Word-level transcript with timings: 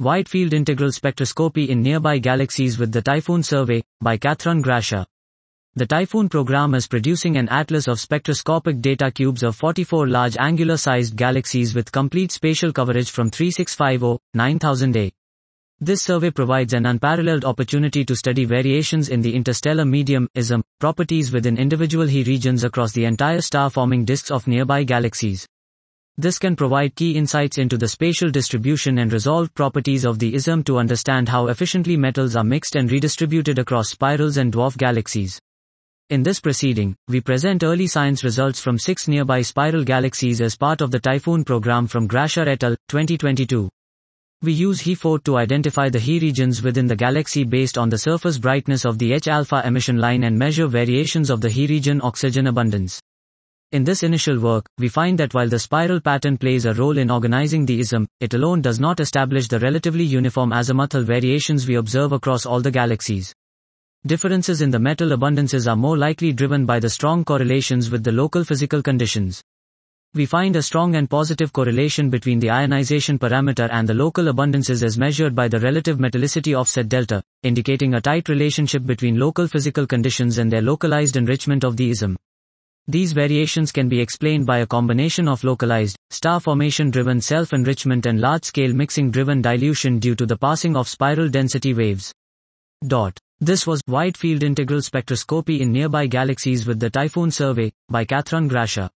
Wide 0.00 0.28
Field 0.28 0.52
Integral 0.52 0.90
Spectroscopy 0.90 1.70
in 1.70 1.82
Nearby 1.82 2.18
Galaxies 2.18 2.78
with 2.78 2.92
the 2.92 3.02
Typhoon 3.02 3.42
Survey, 3.42 3.82
by 4.00 4.16
Kathryn 4.16 4.62
Grasha. 4.62 5.04
The 5.74 5.86
Typhoon 5.86 6.28
program 6.28 6.76
is 6.76 6.86
producing 6.86 7.36
an 7.36 7.48
atlas 7.48 7.88
of 7.88 7.98
spectroscopic 7.98 8.80
data 8.80 9.10
cubes 9.10 9.42
of 9.42 9.56
44 9.56 10.06
large 10.06 10.36
angular 10.36 10.76
sized 10.76 11.16
galaxies 11.16 11.74
with 11.74 11.90
complete 11.90 12.30
spatial 12.30 12.72
coverage 12.72 13.10
from 13.10 13.28
3650, 13.28 14.22
9000A. 14.36 15.10
This 15.80 16.02
survey 16.02 16.30
provides 16.30 16.74
an 16.74 16.86
unparalleled 16.86 17.44
opportunity 17.44 18.04
to 18.04 18.14
study 18.14 18.44
variations 18.44 19.08
in 19.08 19.20
the 19.20 19.34
interstellar 19.34 19.84
medium, 19.84 20.28
ISM, 20.36 20.62
properties 20.78 21.32
within 21.32 21.58
individual 21.58 22.06
HII 22.06 22.24
regions 22.24 22.62
across 22.62 22.92
the 22.92 23.04
entire 23.04 23.40
star 23.40 23.68
forming 23.68 24.04
disks 24.04 24.30
of 24.30 24.46
nearby 24.46 24.84
galaxies. 24.84 25.48
This 26.20 26.40
can 26.40 26.56
provide 26.56 26.96
key 26.96 27.12
insights 27.12 27.58
into 27.58 27.78
the 27.78 27.86
spatial 27.86 28.28
distribution 28.28 28.98
and 28.98 29.12
resolved 29.12 29.54
properties 29.54 30.04
of 30.04 30.18
the 30.18 30.34
ISM 30.34 30.64
to 30.64 30.78
understand 30.78 31.28
how 31.28 31.46
efficiently 31.46 31.96
metals 31.96 32.34
are 32.34 32.42
mixed 32.42 32.74
and 32.74 32.90
redistributed 32.90 33.60
across 33.60 33.90
spirals 33.90 34.36
and 34.36 34.52
dwarf 34.52 34.76
galaxies. 34.76 35.38
In 36.10 36.24
this 36.24 36.40
proceeding, 36.40 36.96
we 37.06 37.20
present 37.20 37.62
early 37.62 37.86
science 37.86 38.24
results 38.24 38.60
from 38.60 38.80
six 38.80 39.06
nearby 39.06 39.42
spiral 39.42 39.84
galaxies 39.84 40.40
as 40.40 40.56
part 40.56 40.80
of 40.80 40.90
the 40.90 40.98
Typhoon 40.98 41.44
program 41.44 41.86
from 41.86 42.08
Grasha 42.08 42.48
et 42.48 42.64
al. 42.64 42.74
2022. 42.88 43.68
We 44.42 44.52
use 44.52 44.82
He4 44.82 45.22
to 45.22 45.36
identify 45.36 45.88
the 45.88 46.00
HII 46.00 46.20
regions 46.20 46.62
within 46.62 46.88
the 46.88 46.96
galaxy 46.96 47.44
based 47.44 47.78
on 47.78 47.90
the 47.90 47.98
surface 47.98 48.38
brightness 48.38 48.84
of 48.84 48.98
the 48.98 49.12
H-alpha 49.12 49.62
emission 49.64 49.98
line 49.98 50.24
and 50.24 50.36
measure 50.36 50.66
variations 50.66 51.30
of 51.30 51.40
the 51.40 51.48
HII 51.48 51.68
region 51.68 52.00
oxygen 52.02 52.48
abundance. 52.48 53.00
In 53.70 53.84
this 53.84 54.02
initial 54.02 54.40
work, 54.40 54.66
we 54.78 54.88
find 54.88 55.18
that 55.18 55.34
while 55.34 55.46
the 55.46 55.58
spiral 55.58 56.00
pattern 56.00 56.38
plays 56.38 56.64
a 56.64 56.72
role 56.72 56.96
in 56.96 57.10
organizing 57.10 57.66
the 57.66 57.78
ISM, 57.80 58.08
it 58.18 58.32
alone 58.32 58.62
does 58.62 58.80
not 58.80 58.98
establish 58.98 59.46
the 59.46 59.58
relatively 59.58 60.04
uniform 60.04 60.52
azimuthal 60.52 61.04
variations 61.04 61.68
we 61.68 61.74
observe 61.74 62.12
across 62.12 62.46
all 62.46 62.62
the 62.62 62.70
galaxies. 62.70 63.34
Differences 64.06 64.62
in 64.62 64.70
the 64.70 64.78
metal 64.78 65.10
abundances 65.10 65.70
are 65.70 65.76
more 65.76 65.98
likely 65.98 66.32
driven 66.32 66.64
by 66.64 66.80
the 66.80 66.88
strong 66.88 67.26
correlations 67.26 67.90
with 67.90 68.04
the 68.04 68.10
local 68.10 68.42
physical 68.42 68.82
conditions. 68.82 69.42
We 70.14 70.24
find 70.24 70.56
a 70.56 70.62
strong 70.62 70.96
and 70.96 71.10
positive 71.10 71.52
correlation 71.52 72.08
between 72.08 72.38
the 72.38 72.50
ionization 72.50 73.18
parameter 73.18 73.68
and 73.70 73.86
the 73.86 73.92
local 73.92 74.32
abundances 74.32 74.82
as 74.82 74.96
measured 74.96 75.34
by 75.34 75.46
the 75.46 75.60
relative 75.60 75.98
metallicity 75.98 76.58
offset 76.58 76.88
delta, 76.88 77.22
indicating 77.42 77.92
a 77.92 78.00
tight 78.00 78.30
relationship 78.30 78.86
between 78.86 79.18
local 79.18 79.46
physical 79.46 79.86
conditions 79.86 80.38
and 80.38 80.50
their 80.50 80.62
localized 80.62 81.18
enrichment 81.18 81.64
of 81.64 81.76
the 81.76 81.90
ISM. 81.90 82.16
These 82.90 83.12
variations 83.12 83.70
can 83.70 83.86
be 83.90 84.00
explained 84.00 84.46
by 84.46 84.60
a 84.60 84.66
combination 84.66 85.28
of 85.28 85.44
localized, 85.44 85.98
star 86.08 86.40
formation 86.40 86.90
driven 86.90 87.20
self 87.20 87.52
enrichment 87.52 88.06
and 88.06 88.18
large 88.18 88.44
scale 88.44 88.72
mixing 88.72 89.10
driven 89.10 89.42
dilution 89.42 89.98
due 89.98 90.14
to 90.14 90.24
the 90.24 90.38
passing 90.38 90.74
of 90.74 90.88
spiral 90.88 91.28
density 91.28 91.74
waves. 91.74 92.14
Dot. 92.86 93.18
This 93.40 93.66
was 93.66 93.82
Wide 93.86 94.16
Field 94.16 94.42
Integral 94.42 94.80
Spectroscopy 94.80 95.60
in 95.60 95.70
Nearby 95.70 96.06
Galaxies 96.06 96.66
with 96.66 96.80
the 96.80 96.88
Typhoon 96.88 97.30
Survey 97.30 97.70
by 97.90 98.06
Kathryn 98.06 98.48
Grasha. 98.48 98.90